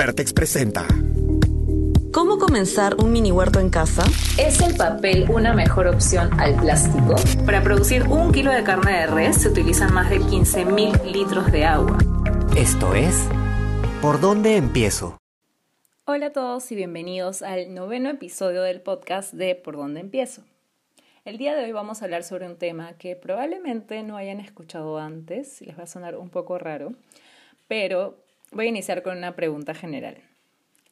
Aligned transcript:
Vertex 0.00 0.32
presenta. 0.32 0.86
¿Cómo 2.10 2.38
comenzar 2.38 2.94
un 2.94 3.12
mini 3.12 3.32
huerto 3.32 3.60
en 3.60 3.68
casa? 3.68 4.02
¿Es 4.38 4.62
el 4.62 4.74
papel 4.74 5.26
una 5.28 5.52
mejor 5.52 5.88
opción 5.88 6.40
al 6.40 6.56
plástico? 6.56 7.16
Para 7.44 7.62
producir 7.62 8.04
un 8.04 8.32
kilo 8.32 8.50
de 8.50 8.64
carne 8.64 8.92
de 8.92 9.06
res 9.08 9.42
se 9.42 9.50
utilizan 9.50 9.92
más 9.92 10.08
de 10.08 10.20
15.000 10.20 11.04
litros 11.04 11.52
de 11.52 11.66
agua. 11.66 11.98
Esto 12.56 12.94
es 12.94 13.14
¿Por 14.00 14.22
dónde 14.22 14.56
empiezo? 14.56 15.18
Hola 16.06 16.28
a 16.28 16.32
todos 16.32 16.72
y 16.72 16.76
bienvenidos 16.76 17.42
al 17.42 17.74
noveno 17.74 18.08
episodio 18.08 18.62
del 18.62 18.80
podcast 18.80 19.34
de 19.34 19.54
¿Por 19.54 19.76
dónde 19.76 20.00
empiezo? 20.00 20.40
El 21.26 21.36
día 21.36 21.54
de 21.54 21.64
hoy 21.64 21.72
vamos 21.72 22.00
a 22.00 22.06
hablar 22.06 22.24
sobre 22.24 22.46
un 22.46 22.56
tema 22.56 22.94
que 22.94 23.16
probablemente 23.16 24.02
no 24.02 24.16
hayan 24.16 24.40
escuchado 24.40 24.96
antes, 24.96 25.60
les 25.60 25.78
va 25.78 25.82
a 25.82 25.86
sonar 25.86 26.16
un 26.16 26.30
poco 26.30 26.56
raro, 26.56 26.94
pero 27.68 28.16
voy 28.50 28.66
a 28.66 28.68
iniciar 28.68 29.02
con 29.02 29.18
una 29.18 29.36
pregunta 29.36 29.74
general. 29.74 30.16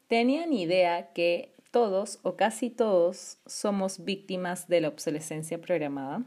¿Tenían 0.06 0.52
idea 0.52 1.12
que 1.12 1.54
todos 1.70 2.18
o 2.22 2.36
casi 2.36 2.70
todos 2.70 3.38
somos 3.46 4.04
víctimas 4.04 4.68
de 4.68 4.80
la 4.80 4.88
obsolescencia 4.88 5.60
programada? 5.60 6.22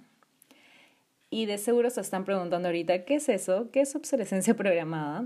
Y 1.29 1.45
de 1.45 1.57
seguro 1.57 1.89
se 1.89 2.01
están 2.01 2.25
preguntando 2.25 2.67
ahorita, 2.67 3.05
¿qué 3.05 3.15
es 3.15 3.29
eso? 3.29 3.71
¿Qué 3.71 3.81
es 3.81 3.95
obsolescencia 3.95 4.53
programada? 4.53 5.25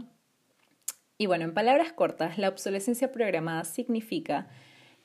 Y 1.17 1.25
bueno, 1.25 1.45
en 1.45 1.53
palabras 1.53 1.93
cortas, 1.93 2.37
la 2.37 2.49
obsolescencia 2.49 3.11
programada 3.11 3.63
significa 3.63 4.47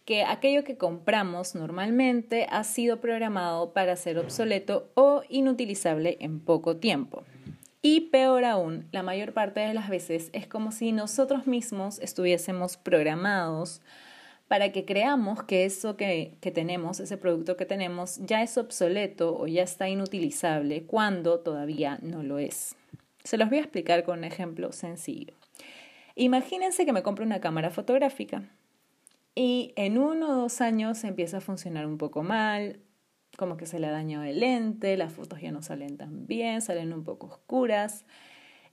que 0.04 0.24
aquello 0.24 0.64
que 0.64 0.76
compramos 0.76 1.54
normalmente 1.54 2.46
ha 2.50 2.64
sido 2.64 3.00
programado 3.00 3.72
para 3.72 3.96
ser 3.96 4.18
obsoleto 4.18 4.90
o 4.94 5.22
inutilizable 5.28 6.18
en 6.20 6.40
poco 6.40 6.76
tiempo. 6.76 7.24
Y 7.82 8.10
peor 8.10 8.44
aún, 8.44 8.88
la 8.92 9.02
mayor 9.02 9.32
parte 9.32 9.60
de 9.60 9.72
las 9.72 9.88
veces 9.88 10.28
es 10.32 10.46
como 10.46 10.70
si 10.70 10.92
nosotros 10.92 11.46
mismos 11.46 11.98
estuviésemos 12.00 12.76
programados 12.76 13.80
para 14.48 14.72
que 14.72 14.84
creamos 14.84 15.44
que 15.44 15.64
eso 15.64 15.96
que, 15.96 16.36
que, 16.40 16.50
tenemos, 16.50 17.00
ese 17.00 17.16
producto 17.16 17.56
que 17.56 17.64
tenemos, 17.64 18.18
ya 18.18 18.42
es 18.42 18.58
obsoleto 18.58 19.38
o 19.38 19.46
ya 19.46 19.62
está 19.62 19.88
inutilizable 19.88 20.82
cuando 20.82 21.38
todavía 21.38 21.98
no 22.02 22.22
lo 22.22 22.38
es. 22.38 22.74
Se 23.24 23.38
los 23.38 23.48
voy 23.48 23.58
a 23.58 23.62
explicar 23.62 24.02
con 24.04 24.18
un 24.18 24.24
ejemplo 24.24 24.72
sencillo. 24.72 25.32
Imagínense 26.16 26.84
que 26.84 26.92
me 26.92 27.02
compro 27.02 27.24
una 27.24 27.40
cámara 27.40 27.70
fotográfica 27.70 28.42
y 29.34 29.72
en 29.76 29.96
uno 29.96 30.30
o 30.30 30.34
dos 30.34 30.60
años 30.60 31.04
empieza 31.04 31.38
a 31.38 31.40
funcionar 31.40 31.86
un 31.86 31.96
poco 31.96 32.22
mal, 32.22 32.80
como 33.36 33.56
que 33.56 33.66
se 33.66 33.78
le 33.78 33.86
ha 33.86 33.90
dañado 33.90 34.24
el 34.24 34.40
lente, 34.40 34.96
las 34.96 35.12
fotos 35.12 35.40
ya 35.40 35.52
no 35.52 35.62
salen 35.62 35.96
tan 35.96 36.26
bien, 36.26 36.60
salen 36.60 36.92
un 36.92 37.04
poco 37.04 37.26
oscuras. 37.26 38.04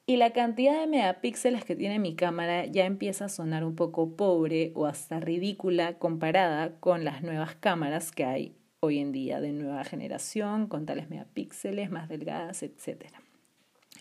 Y 0.06 0.16
la 0.16 0.32
cantidad 0.32 0.80
de 0.80 0.88
megapíxeles 0.88 1.66
que 1.66 1.76
tiene 1.76 2.00
mi 2.00 2.16
cámara 2.16 2.66
ya 2.66 2.86
empieza 2.86 3.26
a 3.26 3.30
sonar 3.30 3.66
un 3.66 3.76
poco 3.76 4.16
pobre 4.16 4.72
o 4.74 4.86
hasta 4.86 5.20
ridícula 5.20 6.00
comparada 6.00 6.80
con 6.80 7.04
las 7.04 7.24
nuevas 7.24 7.56
cámaras 7.56 8.12
que 8.12 8.24
hay 8.24 8.56
hoy 8.80 9.00
en 9.00 9.12
día 9.12 9.42
de 9.42 9.52
nueva 9.52 9.84
generación, 9.84 10.68
con 10.68 10.86
tales 10.86 11.10
megapíxeles, 11.10 11.92
más 11.92 12.08
delgadas, 12.08 12.64
etc. 12.64 13.06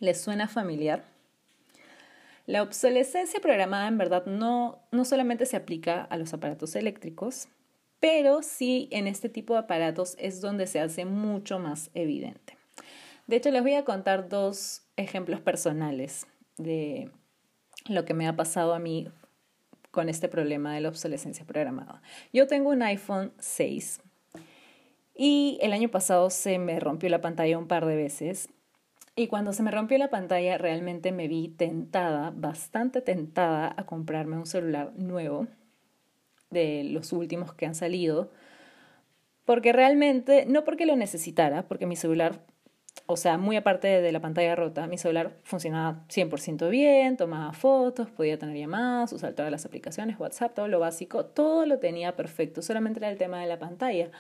¿Les 0.01 0.21
suena 0.21 0.47
familiar? 0.47 1.05
La 2.47 2.63
obsolescencia 2.63 3.41
programada 3.41 3.89
en 3.89 3.99
verdad 3.99 4.27
no, 4.27 4.79
no 4.93 5.05
solamente 5.05 5.47
se 5.47 5.57
aplica 5.57 6.03
a 6.03 6.17
los 6.17 6.33
aparatos 6.33 6.77
eléctricos, 6.77 7.49
pero 8.01 8.43
sí 8.43 8.89
en 8.91 9.07
este 9.07 9.29
tipo 9.29 9.55
de 9.55 9.61
aparatos 9.61 10.17
es 10.19 10.41
donde 10.41 10.67
se 10.67 10.81
hace 10.81 11.05
mucho 11.05 11.59
más 11.59 11.91
evidente. 11.95 12.57
De 13.27 13.37
hecho, 13.37 13.51
les 13.51 13.63
voy 13.63 13.75
a 13.75 13.85
contar 13.85 14.29
dos 14.29 14.83
ejemplos 14.97 15.41
personales 15.41 16.27
de 16.59 17.11
lo 17.89 18.05
que 18.05 18.15
me 18.15 18.29
ha 18.29 18.37
pasado 18.37 18.75
a 18.75 18.79
mí 18.79 19.09
con 19.91 20.09
este 20.09 20.29
problema 20.29 20.75
de 20.75 20.81
la 20.81 20.89
obsolescencia 20.89 21.45
programada. 21.45 22.03
Yo 22.33 22.47
tengo 22.47 22.71
un 22.71 22.83
iPhone 22.83 23.33
6 23.39 24.01
y 25.15 25.59
el 25.63 25.73
año 25.73 25.89
pasado 25.89 26.31
se 26.31 26.59
me 26.59 26.79
rompió 26.79 27.09
la 27.09 27.21
pantalla 27.21 27.59
un 27.59 27.67
par 27.67 27.87
de 27.87 27.97
veces 27.97 28.51
y 29.17 29.29
cuando 29.29 29.55
se 29.55 29.63
me 29.63 29.71
rompió 29.71 29.97
la 29.97 30.11
pantalla 30.11 30.59
realmente 30.59 31.11
me 31.11 31.27
vi 31.27 31.49
tentada, 31.49 32.31
bastante 32.37 33.01
tentada 33.01 33.75
a 33.75 33.87
comprarme 33.87 34.37
un 34.37 34.45
celular 34.45 34.93
nuevo 34.97 35.47
de 36.57 36.85
los 36.85 37.13
últimos 37.13 37.53
que 37.55 37.67
han 37.67 37.75
salido, 37.75 38.31
porque 39.45 39.73
realmente, 39.73 40.45
no 40.47 40.65
porque 40.65 40.87
lo 40.87 40.97
necesitara, 40.97 41.69
porque 41.69 41.87
mi 41.87 41.95
celular, 41.95 42.41
o 43.07 43.17
sea, 43.17 43.39
muy 43.39 43.57
aparte 43.57 43.87
de 43.87 44.13
la 44.13 44.21
pantalla 44.21 44.57
rota, 44.57 44.87
mi 44.89 44.99
celular 44.99 45.37
funcionaba 45.45 46.05
100% 46.09 46.69
bien, 46.69 47.17
tomaba 47.17 47.53
fotos, 47.53 48.11
podía 48.11 48.39
tener 48.39 48.57
llamadas, 48.57 49.13
usar 49.13 49.35
todas 49.35 49.53
las 49.53 49.65
aplicaciones, 49.65 50.19
WhatsApp, 50.19 50.55
todo 50.55 50.67
lo 50.67 50.81
básico, 50.81 51.27
todo 51.27 51.65
lo 51.65 51.79
tenía 51.79 52.17
perfecto, 52.17 52.63
solamente 52.63 52.99
era 52.99 53.09
el 53.09 53.19
tema 53.19 53.41
de 53.41 53.47
la 53.47 53.59
pantalla. 53.59 54.11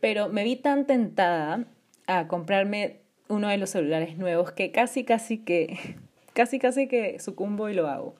Pero 0.00 0.28
me 0.28 0.44
vi 0.44 0.56
tan 0.56 0.86
tentada 0.86 1.64
a 2.06 2.28
comprarme 2.28 3.00
uno 3.28 3.48
de 3.48 3.56
los 3.56 3.70
celulares 3.70 4.18
nuevos 4.18 4.52
que 4.52 4.70
casi, 4.70 5.04
casi 5.04 5.38
que, 5.38 5.96
casi, 6.34 6.58
casi 6.58 6.88
que 6.88 7.18
sucumbo 7.20 7.70
y 7.70 7.74
lo 7.74 7.88
hago. 7.88 8.16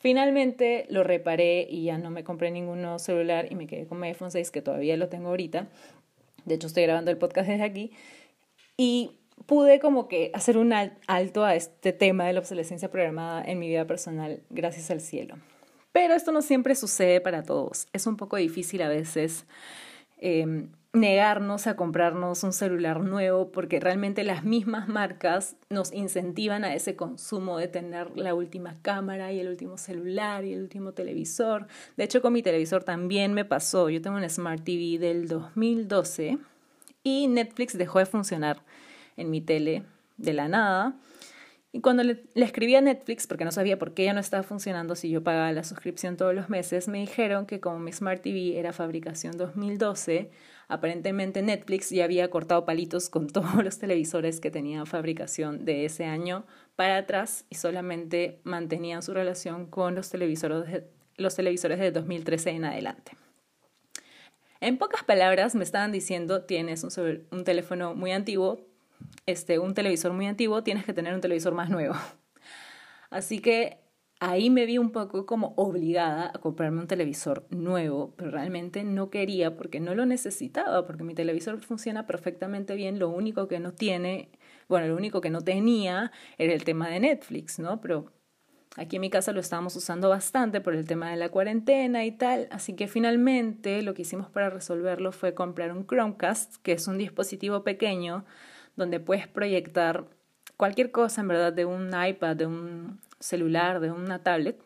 Finalmente 0.00 0.86
lo 0.90 1.02
reparé 1.02 1.66
y 1.68 1.84
ya 1.84 1.98
no 1.98 2.10
me 2.10 2.24
compré 2.24 2.50
ningún 2.50 2.98
celular 2.98 3.48
y 3.50 3.56
me 3.56 3.66
quedé 3.66 3.86
con 3.86 3.98
mi 3.98 4.08
iPhone 4.08 4.30
6 4.30 4.50
que 4.50 4.62
todavía 4.62 4.96
lo 4.96 5.08
tengo 5.08 5.28
ahorita. 5.28 5.68
De 6.44 6.54
hecho 6.54 6.68
estoy 6.68 6.84
grabando 6.84 7.10
el 7.10 7.18
podcast 7.18 7.48
desde 7.48 7.64
aquí 7.64 7.90
y 8.76 9.18
pude 9.46 9.80
como 9.80 10.08
que 10.08 10.30
hacer 10.34 10.56
un 10.56 10.72
alto 10.72 11.44
a 11.44 11.54
este 11.56 11.92
tema 11.92 12.26
de 12.26 12.32
la 12.32 12.40
obsolescencia 12.40 12.90
programada 12.90 13.42
en 13.44 13.58
mi 13.58 13.68
vida 13.68 13.86
personal 13.86 14.40
gracias 14.50 14.90
al 14.90 15.00
cielo. 15.00 15.36
Pero 15.90 16.14
esto 16.14 16.30
no 16.30 16.42
siempre 16.42 16.74
sucede 16.76 17.20
para 17.20 17.42
todos. 17.42 17.88
Es 17.92 18.06
un 18.06 18.16
poco 18.16 18.36
difícil 18.36 18.82
a 18.82 18.88
veces 18.88 19.46
eh, 20.18 20.68
negarnos 20.98 21.66
a 21.66 21.76
comprarnos 21.76 22.42
un 22.42 22.52
celular 22.52 23.00
nuevo 23.00 23.50
porque 23.50 23.80
realmente 23.80 24.24
las 24.24 24.44
mismas 24.44 24.88
marcas 24.88 25.56
nos 25.70 25.92
incentivan 25.92 26.64
a 26.64 26.74
ese 26.74 26.96
consumo 26.96 27.58
de 27.58 27.68
tener 27.68 28.16
la 28.16 28.34
última 28.34 28.76
cámara 28.82 29.32
y 29.32 29.40
el 29.40 29.48
último 29.48 29.78
celular 29.78 30.44
y 30.44 30.52
el 30.52 30.62
último 30.62 30.92
televisor. 30.92 31.66
De 31.96 32.04
hecho, 32.04 32.20
con 32.20 32.32
mi 32.32 32.42
televisor 32.42 32.84
también 32.84 33.32
me 33.32 33.44
pasó. 33.44 33.88
Yo 33.88 34.02
tengo 34.02 34.16
un 34.16 34.28
Smart 34.28 34.62
TV 34.64 34.98
del 34.98 35.28
2012 35.28 36.38
y 37.02 37.28
Netflix 37.28 37.76
dejó 37.78 37.98
de 37.98 38.06
funcionar 38.06 38.62
en 39.16 39.30
mi 39.30 39.40
tele 39.40 39.84
de 40.16 40.32
la 40.32 40.48
nada. 40.48 40.96
Y 41.70 41.80
cuando 41.80 42.02
le, 42.02 42.24
le, 42.34 42.44
escribí 42.46 42.74
a 42.76 42.80
Netflix, 42.80 43.26
porque 43.26 43.44
no 43.44 43.52
sabía 43.52 43.78
por 43.78 43.92
qué 43.92 44.04
ya 44.04 44.14
no 44.14 44.20
estaba 44.20 44.42
funcionando 44.42 44.94
si 44.94 45.10
yo 45.10 45.22
pagaba 45.22 45.52
la 45.52 45.64
suscripción 45.64 46.16
todos 46.16 46.34
los 46.34 46.48
meses, 46.48 46.88
me 46.88 46.98
dijeron 46.98 47.44
que 47.44 47.60
como 47.60 47.78
mi 47.78 47.92
Smart 47.92 48.22
TV 48.22 48.58
era 48.58 48.72
fabricación 48.72 49.36
2012, 49.36 50.30
Aparentemente 50.68 51.40
Netflix 51.40 51.88
ya 51.88 52.04
había 52.04 52.28
cortado 52.28 52.66
palitos 52.66 53.08
con 53.08 53.26
todos 53.32 53.64
los 53.64 53.78
televisores 53.78 54.40
que 54.40 54.50
tenían 54.50 54.86
fabricación 54.86 55.64
de 55.64 55.86
ese 55.86 56.04
año 56.04 56.44
para 56.76 56.98
atrás 56.98 57.46
y 57.48 57.56
solamente 57.56 58.40
mantenían 58.44 59.02
su 59.02 59.14
relación 59.14 59.66
con 59.66 59.94
los 59.94 60.10
televisores 60.10 60.70
de, 60.70 60.84
los 61.16 61.34
televisores 61.34 61.78
de 61.78 61.90
2013 61.90 62.50
en 62.50 62.64
adelante. 62.66 63.12
En 64.60 64.76
pocas 64.76 65.04
palabras 65.04 65.54
me 65.54 65.64
estaban 65.64 65.90
diciendo, 65.90 66.42
tienes 66.42 66.84
un, 66.84 67.26
un 67.30 67.44
teléfono 67.44 67.94
muy 67.94 68.12
antiguo, 68.12 68.66
este, 69.26 69.58
un 69.58 69.74
televisor 69.74 70.12
muy 70.12 70.26
antiguo, 70.26 70.62
tienes 70.62 70.84
que 70.84 70.92
tener 70.92 71.14
un 71.14 71.20
televisor 71.20 71.54
más 71.54 71.70
nuevo. 71.70 71.94
Así 73.10 73.40
que 73.40 73.78
ahí 74.20 74.50
me 74.50 74.66
vi 74.66 74.78
un 74.78 74.90
poco 74.90 75.26
como 75.26 75.54
obligada 75.56 76.32
a 76.34 76.38
comprarme 76.38 76.80
un 76.80 76.86
televisor 76.86 77.46
nuevo, 77.50 78.14
pero 78.16 78.30
realmente 78.30 78.82
no 78.84 79.10
quería 79.10 79.56
porque 79.56 79.80
no 79.80 79.94
lo 79.94 80.06
necesitaba, 80.06 80.86
porque 80.86 81.04
mi 81.04 81.14
televisor 81.14 81.60
funciona 81.60 82.06
perfectamente 82.06 82.74
bien, 82.74 82.98
lo 82.98 83.08
único 83.10 83.48
que 83.48 83.60
no 83.60 83.72
tiene, 83.72 84.30
bueno, 84.68 84.88
lo 84.88 84.96
único 84.96 85.20
que 85.20 85.30
no 85.30 85.42
tenía 85.42 86.10
era 86.36 86.52
el 86.52 86.64
tema 86.64 86.88
de 86.88 87.00
Netflix, 87.00 87.58
¿no? 87.58 87.80
Pero 87.80 88.12
aquí 88.76 88.96
en 88.96 89.02
mi 89.02 89.10
casa 89.10 89.32
lo 89.32 89.40
estábamos 89.40 89.76
usando 89.76 90.08
bastante 90.08 90.60
por 90.60 90.74
el 90.74 90.86
tema 90.86 91.10
de 91.10 91.16
la 91.16 91.28
cuarentena 91.28 92.04
y 92.04 92.12
tal, 92.12 92.48
así 92.50 92.74
que 92.74 92.88
finalmente 92.88 93.82
lo 93.82 93.94
que 93.94 94.02
hicimos 94.02 94.28
para 94.30 94.50
resolverlo 94.50 95.12
fue 95.12 95.34
comprar 95.34 95.72
un 95.72 95.86
Chromecast, 95.86 96.56
que 96.62 96.72
es 96.72 96.88
un 96.88 96.98
dispositivo 96.98 97.62
pequeño 97.62 98.24
donde 98.76 99.00
puedes 99.00 99.28
proyectar 99.28 100.06
cualquier 100.56 100.90
cosa, 100.90 101.20
en 101.20 101.28
verdad, 101.28 101.52
de 101.52 101.64
un 101.64 101.90
iPad, 101.94 102.36
de 102.36 102.46
un 102.46 103.00
celular, 103.20 103.80
de 103.80 103.90
una 103.90 104.22
tablet, 104.22 104.60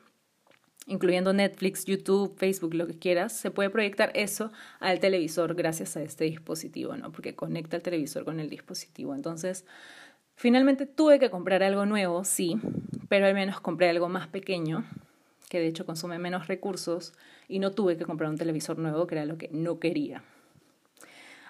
incluyendo 0.86 1.32
Netflix, 1.32 1.84
YouTube, 1.84 2.36
Facebook, 2.36 2.74
lo 2.74 2.86
que 2.86 2.98
quieras, 2.98 3.32
se 3.32 3.50
puede 3.50 3.70
proyectar 3.70 4.10
eso 4.14 4.50
al 4.80 5.00
televisor 5.00 5.54
gracias 5.54 5.96
a 5.96 6.02
este 6.02 6.24
dispositivo, 6.24 6.96
¿no? 6.96 7.12
Porque 7.12 7.34
conecta 7.34 7.76
el 7.76 7.82
televisor 7.82 8.24
con 8.24 8.40
el 8.40 8.50
dispositivo. 8.50 9.14
Entonces, 9.14 9.64
finalmente 10.34 10.86
tuve 10.86 11.18
que 11.18 11.30
comprar 11.30 11.62
algo 11.62 11.86
nuevo, 11.86 12.24
sí, 12.24 12.58
pero 13.08 13.26
al 13.26 13.34
menos 13.34 13.60
compré 13.60 13.88
algo 13.88 14.08
más 14.08 14.26
pequeño, 14.26 14.84
que 15.48 15.60
de 15.60 15.68
hecho 15.68 15.86
consume 15.86 16.18
menos 16.18 16.48
recursos, 16.48 17.12
y 17.48 17.58
no 17.58 17.72
tuve 17.72 17.96
que 17.96 18.04
comprar 18.04 18.30
un 18.30 18.38
televisor 18.38 18.78
nuevo, 18.78 19.06
que 19.06 19.14
era 19.14 19.24
lo 19.24 19.38
que 19.38 19.48
no 19.52 19.78
quería. 19.78 20.22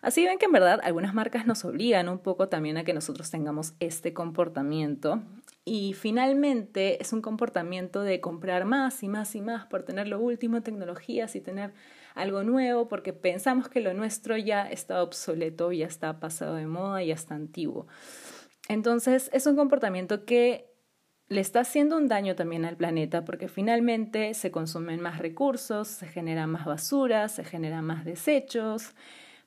Así 0.03 0.27
ven 0.27 0.39
que 0.39 0.47
en 0.47 0.53
verdad 0.53 0.81
algunas 0.83 1.15
marcas 1.15 1.47
nos 1.47 1.65
obligan 1.65 2.09
un 2.09 2.19
poco 2.19 2.49
también 2.49 2.77
a 2.77 2.83
que 2.85 2.93
nosotros 2.93 3.31
tengamos 3.31 3.75
este 3.79 4.13
comportamiento 4.13 5.23
y 5.65 5.93
finalmente 5.93 7.01
es 7.01 7.13
un 7.13 7.23
comportamiento 7.23 8.03
de 8.03 8.21
comprar 8.21 8.65
más 8.65 9.03
y 9.03 9.09
más 9.09 9.35
y 9.37 9.41
más 9.41 9.67
por 9.67 9.85
tener 9.85 10.09
lo 10.09 10.21
último 10.21 10.57
en 10.57 10.65
tecnologías 10.65 11.37
y 11.37 11.41
tener 11.41 11.73
algo 12.15 12.43
nuevo 12.43 12.89
porque 12.89 13.13
pensamos 13.13 13.69
que 13.69 13.81
lo 13.81 13.95
nuestro 13.95 14.37
ya 14.37 14.69
está 14.69 15.03
obsoleto, 15.03 15.71
ya 15.71 15.87
está 15.87 16.19
pasado 16.19 16.57
de 16.57 16.67
moda, 16.67 17.03
ya 17.03 17.15
está 17.15 17.37
antiguo. 17.37 17.87
Entonces 18.69 19.31
es 19.33 19.47
un 19.47 19.55
comportamiento 19.55 20.25
que 20.25 20.69
le 21.29 21.41
está 21.41 21.61
haciendo 21.61 21.97
un 21.97 22.09
daño 22.09 22.35
también 22.35 22.65
al 22.65 22.77
planeta 22.77 23.25
porque 23.25 23.49
finalmente 23.49 24.35
se 24.35 24.51
consumen 24.51 25.01
más 25.01 25.19
recursos, 25.19 25.87
se 25.87 26.09
genera 26.09 26.49
más 26.49 26.65
basura, 26.65 27.29
se 27.29 27.45
generan 27.45 27.85
más 27.85 28.05
desechos, 28.05 28.95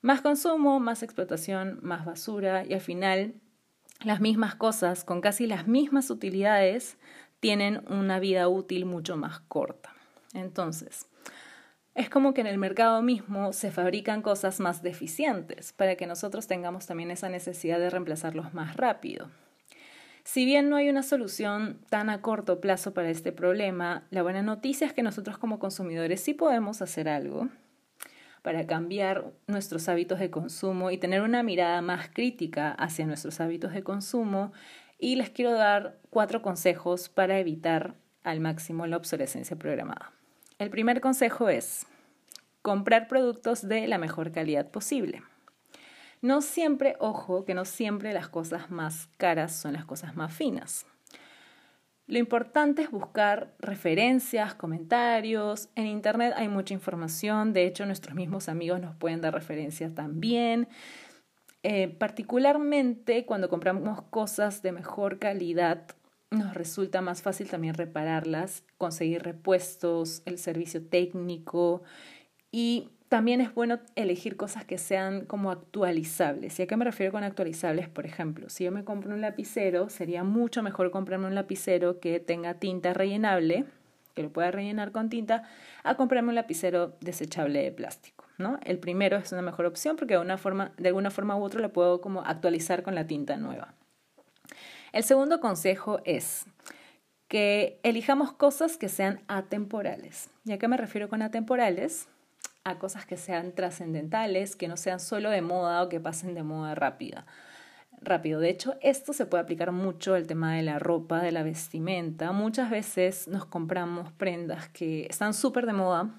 más 0.02 0.22
consumo, 0.22 0.80
más 0.80 1.04
explotación, 1.04 1.80
más 1.82 2.06
basura 2.06 2.64
y 2.66 2.74
al 2.74 2.82
final 2.82 3.36
las 4.04 4.22
mismas 4.22 4.56
cosas 4.56 5.04
con 5.04 5.22
casi 5.22 5.48
las 5.48 5.68
mismas 5.68 6.10
utilidades 6.10 6.98
tienen 7.40 7.82
una 7.90 8.20
vida 8.20 8.48
útil 8.48 8.86
mucho 8.86 9.18
más 9.18 9.40
corta. 9.42 9.94
Entonces, 10.34 11.08
es 11.94 12.10
como 12.10 12.34
que 12.34 12.42
en 12.42 12.48
el 12.48 12.58
mercado 12.58 13.02
mismo 13.02 13.54
se 13.54 13.72
fabrican 13.72 14.22
cosas 14.22 14.60
más 14.60 14.82
deficientes 14.82 15.72
para 15.72 15.96
que 15.96 16.08
nosotros 16.08 16.48
tengamos 16.48 16.86
también 16.86 17.12
esa 17.12 17.30
necesidad 17.30 17.80
de 17.80 17.90
reemplazarlos 17.90 18.54
más 18.54 18.76
rápido. 18.76 19.30
Si 20.24 20.44
bien 20.44 20.70
no 20.70 20.76
hay 20.76 20.90
una 20.90 21.04
solución 21.04 21.80
tan 21.90 22.10
a 22.10 22.22
corto 22.22 22.60
plazo 22.60 22.94
para 22.94 23.12
este 23.12 23.32
problema, 23.32 24.08
la 24.10 24.24
buena 24.24 24.42
noticia 24.42 24.88
es 24.88 24.94
que 24.94 25.04
nosotros 25.04 25.38
como 25.38 25.60
consumidores 25.60 26.20
sí 26.20 26.34
podemos 26.34 26.82
hacer 26.82 27.08
algo 27.08 27.48
para 28.46 28.68
cambiar 28.68 29.34
nuestros 29.48 29.90
hábitos 29.90 30.20
de 30.20 30.30
consumo 30.30 30.92
y 30.92 31.00
tener 31.00 31.24
una 31.24 31.42
mirada 31.42 31.82
más 31.82 32.10
crítica 32.10 32.74
hacia 32.74 33.08
nuestros 33.08 33.42
hábitos 33.42 33.74
de 33.74 33.82
consumo. 33.82 34.54
Y 35.00 35.16
les 35.16 35.32
quiero 35.32 35.54
dar 35.54 35.98
cuatro 36.12 36.44
consejos 36.44 37.10
para 37.10 37.40
evitar 37.40 37.96
al 38.24 38.42
máximo 38.42 38.86
la 38.86 38.98
obsolescencia 38.98 39.58
programada. 39.58 40.12
El 40.60 40.70
primer 40.70 41.02
consejo 41.02 41.50
es 41.50 41.88
comprar 42.62 43.08
productos 43.08 43.68
de 43.68 43.88
la 43.88 43.98
mejor 43.98 44.32
calidad 44.32 44.70
posible. 44.70 45.24
No 46.22 46.42
siempre, 46.42 46.98
ojo, 47.00 47.46
que 47.46 47.56
no 47.56 47.66
siempre 47.66 48.14
las 48.14 48.30
cosas 48.30 48.70
más 48.70 49.10
caras 49.18 49.56
son 49.56 49.74
las 49.74 49.86
cosas 49.86 50.16
más 50.16 50.32
finas. 50.32 50.86
Lo 52.07 52.19
importante 52.19 52.84
es 52.84 52.92
buscar 52.92 53.56
referencias, 53.57 54.54
comentarios. 54.54 55.69
En 55.75 55.88
Internet 55.88 56.34
hay 56.36 56.48
mucha 56.48 56.74
información, 56.74 57.52
de 57.52 57.66
hecho 57.66 57.86
nuestros 57.86 58.16
mismos 58.16 58.48
amigos 58.48 58.80
nos 58.80 58.96
pueden 58.96 59.22
dar 59.22 59.34
referencias 59.34 59.96
también. 59.96 60.68
Eh, 61.63 61.88
particularmente 61.88 63.25
cuando 63.25 63.50
compramos 63.50 64.04
cosas 64.04 64.62
de 64.62 64.72
mejor 64.72 65.18
calidad, 65.18 65.88
nos 66.30 66.54
resulta 66.54 67.02
más 67.02 67.24
fácil 67.24 67.50
también 67.50 67.74
repararlas, 67.74 68.63
conseguir 68.78 69.24
repuestos, 69.24 70.22
el 70.25 70.38
servicio 70.38 70.86
técnico 70.88 71.81
y 72.51 72.90
también 73.10 73.40
es 73.42 73.54
bueno 73.54 73.80
elegir 73.96 74.36
cosas 74.36 74.66
que 74.66 74.78
sean 74.78 75.25
como 75.25 75.52
actualizables. 75.52 76.60
¿Y 76.60 76.63
a 76.63 76.68
qué 76.68 76.75
me 76.75 76.86
refiero 76.86 77.12
con 77.12 77.24
actualizables? 77.24 77.88
Por 77.88 78.06
ejemplo, 78.06 78.50
si 78.50 78.63
yo 78.63 78.72
me 78.72 78.84
compro 78.84 79.13
un 79.13 79.22
lapicero, 79.22 79.90
sería 79.90 80.24
mucho 80.24 80.63
mejor 80.63 80.92
comprarme 80.92 81.28
un 81.28 81.36
lapicero 81.36 82.00
que 82.00 82.19
tenga 82.19 82.56
tinta 82.56 82.94
rellenable, 82.94 83.66
que 84.16 84.24
lo 84.24 84.31
pueda 84.31 84.52
rellenar 84.52 84.92
con 84.92 85.10
tinta, 85.10 85.44
a 85.84 85.96
comprarme 85.96 86.30
un 86.30 86.36
lapicero 86.36 86.96
desechable 87.00 87.62
de 87.62 87.72
plástico. 87.72 88.25
¿no? 88.38 88.60
El 88.63 88.80
primero 88.80 89.18
es 89.18 89.31
una 89.31 89.42
mejor 89.42 89.66
opción 89.66 89.96
porque 89.96 90.16
de, 90.16 90.19
una 90.19 90.38
forma, 90.38 90.74
de 90.78 90.90
alguna 90.90 91.12
forma 91.12 91.38
u 91.38 91.44
otra 91.44 91.62
lo 91.62 91.72
puedo 91.72 92.01
como 92.01 92.22
actualizar 92.22 92.84
con 92.84 92.96
la 92.96 93.08
tinta 93.08 93.38
nueva. 93.38 93.74
El 94.92 95.04
segundo 95.04 95.40
consejo 95.40 96.00
es 96.06 96.46
que 97.28 97.80
elijamos 97.84 98.34
cosas 98.34 98.78
que 98.78 98.90
sean 98.90 99.22
atemporales. 99.28 100.30
¿Y 100.46 100.54
a 100.54 100.58
qué 100.58 100.68
me 100.68 100.78
refiero 100.78 101.10
con 101.10 101.22
atemporales? 101.22 102.08
A 102.66 102.80
cosas 102.80 103.06
que 103.06 103.16
sean 103.16 103.54
trascendentales, 103.54 104.56
que 104.56 104.68
no 104.68 104.76
sean 104.76 105.00
solo 105.00 105.30
de 105.30 105.44
moda 105.44 105.84
o 105.84 105.88
que 105.88 106.00
pasen 106.00 106.34
de 106.34 106.42
moda 106.42 106.74
rápida. 106.74 107.26
Rápido. 108.02 108.40
De 108.40 108.50
hecho, 108.50 108.76
esto 108.82 109.14
se 109.14 109.28
puede 109.28 109.44
aplicar 109.44 109.72
mucho 109.72 110.16
al 110.16 110.26
tema 110.26 110.56
de 110.56 110.64
la 110.64 110.80
ropa, 110.80 111.22
de 111.22 111.32
la 111.32 111.44
vestimenta. 111.44 112.32
Muchas 112.32 112.72
veces 112.72 113.28
nos 113.28 113.46
compramos 113.46 114.12
prendas 114.14 114.68
que 114.70 115.06
están 115.10 115.36
súper 115.36 115.68
de 115.68 115.74
moda, 115.74 116.10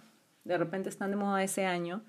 de 0.44 0.56
repente 0.56 0.88
están 0.88 1.10
de 1.10 1.16
moda 1.16 1.42
ese 1.42 1.66
año, 1.66 2.04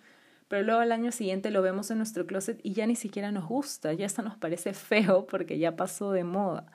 pero 0.47 0.63
luego 0.63 0.81
al 0.81 0.91
año 0.91 1.11
siguiente 1.11 1.49
lo 1.49 1.63
vemos 1.63 1.89
en 1.89 1.97
nuestro 1.97 2.27
closet 2.27 2.59
y 2.61 2.73
ya 2.73 2.85
ni 2.85 2.95
siquiera 2.95 3.31
nos 3.31 3.47
gusta, 3.47 3.91
ya 3.93 4.05
hasta 4.05 4.21
nos 4.21 4.37
parece 4.37 4.73
feo 4.73 5.25
porque 5.25 5.57
ya 5.57 5.75
pasó 5.75 6.11
de 6.11 6.23
moda. 6.23 6.71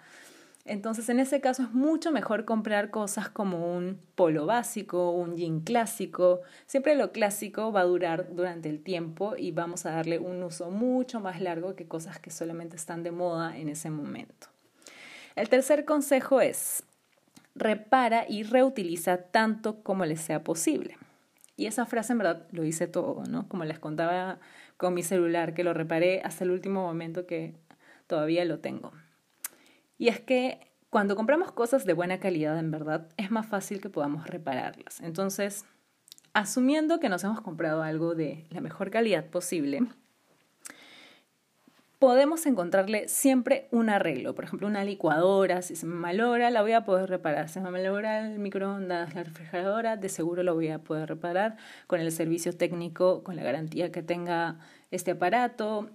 Entonces, 0.65 1.09
en 1.09 1.19
ese 1.19 1.41
caso 1.41 1.65
es 1.65 1.73
mucho 1.73 2.13
mejor 2.13 2.45
comprar 2.45 2.91
cosas 2.91 3.29
como 3.29 3.75
un 3.75 3.99
polo 4.15 4.47
básico, 4.47 5.11
un 5.11 5.37
jean 5.37 5.61
clásico. 5.61 6.43
Siempre 6.67 6.95
lo 6.95 7.11
clásico 7.11 7.73
va 7.73 7.81
a 7.81 7.85
durar 7.85 8.33
durante 8.35 8.69
el 8.69 8.81
tiempo 8.81 9.35
y 9.37 9.51
vamos 9.51 9.87
a 9.87 9.91
darle 9.91 10.21
un 10.21 10.43
uso 10.43 10.71
mucho 10.71 11.19
más 11.19 11.41
largo 11.41 11.75
que 11.75 11.89
cosas 11.89 12.21
que 12.21 12.31
solamente 12.31 12.77
están 12.77 13.03
de 13.03 13.11
moda 13.11 13.57
en 13.57 13.69
ese 13.69 13.91
momento. 13.91 14.49
El 15.35 15.49
tercer 15.49 15.85
consejo 15.85 16.41
es, 16.41 16.85
repara 17.57 18.25
y 18.29 18.45
reutiliza 18.45 19.17
tanto 19.17 19.83
como 19.83 20.05
les 20.05 20.21
sea 20.21 20.45
posible. 20.45 20.97
Y 21.57 21.67
esa 21.67 21.87
frase 21.87 22.13
en 22.13 22.19
verdad 22.19 22.47
lo 22.53 22.63
dice 22.63 22.87
todo, 22.87 23.25
¿no? 23.25 23.49
Como 23.49 23.65
les 23.65 23.81
contaba 23.81 24.39
con 24.77 24.95
mi 24.95 25.03
celular, 25.03 25.55
que 25.55 25.65
lo 25.65 25.75
reparé 25.75 26.21
hasta 26.23 26.45
el 26.45 26.51
último 26.51 26.83
momento 26.83 27.27
que 27.27 27.55
todavía 28.07 28.45
lo 28.45 28.61
tengo. 28.61 28.93
Y 29.99 30.09
es 30.09 30.21
que 30.21 30.73
cuando 30.91 31.17
compramos 31.17 31.53
cosas 31.53 31.87
de 31.87 31.95
buena 31.95 32.21
calidad, 32.21 32.59
en 32.59 32.71
verdad, 32.71 33.09
es 33.17 33.31
más 33.31 33.47
fácil 33.47 33.81
que 33.81 33.89
podamos 33.89 34.27
repararlas. 34.27 35.01
Entonces, 35.01 35.65
asumiendo 36.35 37.01
que 37.01 37.09
nos 37.09 37.25
hemos 37.25 37.41
comprado 37.41 37.83
algo 37.83 38.15
de 38.15 38.47
la 38.51 38.61
mejor 38.61 38.91
calidad 38.91 39.25
posible, 39.31 39.87
podemos 41.99 42.45
encontrarle 42.47 43.09
siempre 43.09 43.69
un 43.71 43.89
arreglo. 43.89 44.35
Por 44.35 44.45
ejemplo, 44.45 44.67
una 44.67 44.85
licuadora, 44.85 45.63
si 45.63 45.77
se 45.77 45.87
me 45.87 45.95
malogra, 45.95 46.51
la 46.51 46.61
voy 46.61 46.73
a 46.73 46.85
poder 46.85 47.09
reparar. 47.09 47.49
Si 47.49 47.55
se 47.55 47.61
me 47.61 47.71
malogra 47.71 48.27
el 48.27 48.39
microondas, 48.39 49.15
la 49.15 49.23
refrigeradora, 49.23 49.97
de 49.97 50.09
seguro 50.09 50.43
lo 50.43 50.55
voy 50.55 50.69
a 50.69 50.81
poder 50.81 51.09
reparar 51.09 51.57
con 51.87 52.01
el 52.01 52.11
servicio 52.13 52.55
técnico, 52.55 53.23
con 53.23 53.37
la 53.37 53.45
garantía 53.45 53.93
que 53.93 54.03
tenga 54.03 54.59
este 54.91 55.13
aparato. 55.13 55.89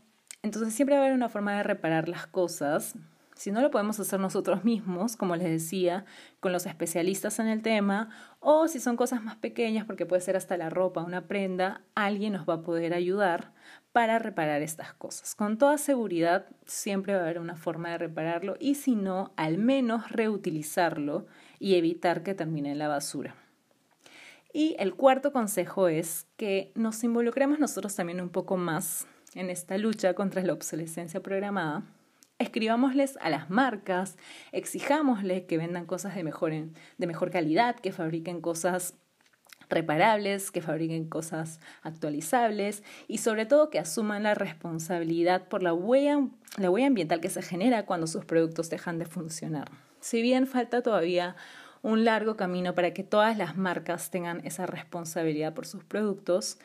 Entonces, 0.43 0.73
siempre 0.73 0.95
va 0.95 1.01
a 1.01 1.05
haber 1.05 1.15
una 1.15 1.29
forma 1.29 1.57
de 1.57 1.63
reparar 1.63 2.07
las 2.07 2.25
cosas 2.25 2.95
si 3.37 3.51
no 3.51 3.61
lo 3.61 3.69
podemos 3.69 3.99
hacer 3.99 4.19
nosotros 4.19 4.63
mismos, 4.63 5.15
como 5.15 5.35
les 5.35 5.47
decía, 5.47 6.05
con 6.39 6.51
los 6.51 6.65
especialistas 6.65 7.37
en 7.39 7.47
el 7.47 7.61
tema, 7.61 8.09
o 8.39 8.67
si 8.67 8.79
son 8.79 8.97
cosas 8.97 9.23
más 9.23 9.35
pequeñas, 9.35 9.85
porque 9.85 10.07
puede 10.07 10.21
ser 10.21 10.35
hasta 10.35 10.57
la 10.57 10.69
ropa, 10.69 11.03
una 11.03 11.27
prenda, 11.27 11.81
alguien 11.93 12.33
nos 12.33 12.49
va 12.49 12.55
a 12.55 12.61
poder 12.63 12.93
ayudar 12.93 13.53
para 13.91 14.17
reparar 14.17 14.63
estas 14.63 14.93
cosas. 14.93 15.35
Con 15.35 15.57
toda 15.57 15.77
seguridad, 15.77 16.47
siempre 16.65 17.13
va 17.13 17.19
a 17.19 17.23
haber 17.23 17.39
una 17.39 17.55
forma 17.55 17.91
de 17.91 17.99
repararlo 17.99 18.55
y 18.59 18.75
si 18.75 18.95
no, 18.95 19.33
al 19.37 19.59
menos 19.59 20.09
reutilizarlo 20.11 21.27
y 21.59 21.75
evitar 21.75 22.23
que 22.23 22.33
termine 22.33 22.71
en 22.71 22.79
la 22.79 22.87
basura. 22.87 23.35
Y 24.51 24.75
el 24.79 24.95
cuarto 24.95 25.31
consejo 25.31 25.87
es 25.87 26.25
que 26.37 26.71
nos 26.73 27.03
involucremos 27.03 27.59
nosotros 27.59 27.95
también 27.95 28.19
un 28.19 28.29
poco 28.29 28.57
más 28.57 29.05
en 29.35 29.51
esta 29.51 29.77
lucha 29.77 30.15
contra 30.15 30.41
la 30.41 30.53
obsolescencia 30.53 31.21
programada 31.21 31.83
Escribámosles 32.39 33.17
a 33.21 33.29
las 33.29 33.49
marcas, 33.49 34.17
exijámosles 34.51 35.43
que 35.43 35.57
vendan 35.57 35.85
cosas 35.85 36.15
de 36.15 36.23
mejor, 36.23 36.51
de 36.51 37.07
mejor 37.07 37.31
calidad, 37.31 37.75
que 37.75 37.91
fabriquen 37.91 38.41
cosas 38.41 38.95
reparables, 39.69 40.51
que 40.51 40.61
fabriquen 40.61 41.09
cosas 41.09 41.59
actualizables 41.81 42.83
y 43.07 43.17
sobre 43.17 43.45
todo 43.45 43.69
que 43.69 43.79
asuman 43.79 44.23
la 44.23 44.33
responsabilidad 44.33 45.47
por 45.47 45.63
la 45.63 45.73
huella, 45.73 46.27
la 46.57 46.69
huella 46.69 46.87
ambiental 46.87 47.21
que 47.21 47.29
se 47.29 47.41
genera 47.41 47.85
cuando 47.85 48.07
sus 48.07 48.25
productos 48.25 48.69
dejan 48.69 48.99
de 48.99 49.05
funcionar. 49.05 49.69
Si 49.99 50.21
bien 50.21 50.47
falta 50.47 50.81
todavía 50.81 51.35
un 51.81 52.05
largo 52.05 52.37
camino 52.37 52.75
para 52.75 52.93
que 52.93 53.03
todas 53.03 53.37
las 53.37 53.57
marcas 53.57 54.09
tengan 54.09 54.45
esa 54.45 54.65
responsabilidad 54.65 55.53
por 55.53 55.65
sus 55.65 55.83
productos, 55.83 56.59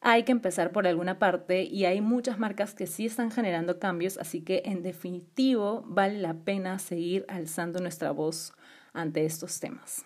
hay 0.00 0.22
que 0.22 0.32
empezar 0.32 0.70
por 0.72 0.86
alguna 0.86 1.18
parte 1.18 1.62
y 1.62 1.84
hay 1.84 2.00
muchas 2.00 2.38
marcas 2.38 2.74
que 2.74 2.86
sí 2.86 3.06
están 3.06 3.30
generando 3.30 3.78
cambios, 3.78 4.18
así 4.18 4.42
que 4.42 4.62
en 4.64 4.82
definitivo 4.82 5.82
vale 5.86 6.18
la 6.18 6.34
pena 6.34 6.78
seguir 6.78 7.24
alzando 7.28 7.80
nuestra 7.80 8.12
voz 8.12 8.52
ante 8.92 9.24
estos 9.24 9.58
temas. 9.60 10.04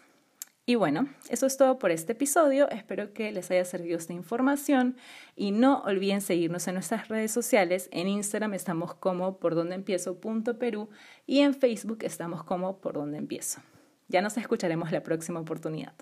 Y 0.64 0.76
bueno, 0.76 1.08
eso 1.28 1.44
es 1.44 1.56
todo 1.56 1.78
por 1.80 1.90
este 1.90 2.12
episodio. 2.12 2.70
Espero 2.70 3.12
que 3.12 3.32
les 3.32 3.50
haya 3.50 3.64
servido 3.64 3.98
esta 3.98 4.12
información 4.12 4.96
y 5.34 5.50
no 5.50 5.82
olviden 5.82 6.20
seguirnos 6.20 6.68
en 6.68 6.74
nuestras 6.74 7.08
redes 7.08 7.32
sociales. 7.32 7.88
En 7.90 8.06
Instagram 8.06 8.54
estamos 8.54 8.94
como 8.94 9.38
por 9.38 9.56
donde 9.56 9.74
empiezo 9.74 10.20
Perú 10.20 10.88
y 11.26 11.40
en 11.40 11.54
Facebook 11.54 11.98
estamos 12.02 12.44
como 12.44 12.78
por 12.80 12.94
donde 12.94 13.18
empiezo. 13.18 13.60
Ya 14.06 14.22
nos 14.22 14.36
escucharemos 14.36 14.92
la 14.92 15.02
próxima 15.02 15.40
oportunidad. 15.40 15.94